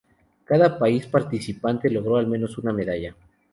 Cada 0.45 0.79
país 0.79 1.05
participante 1.05 1.87
logró 1.91 2.17
al 2.17 2.25
menos 2.25 2.57
una 2.57 2.73
medalla. 2.73 3.15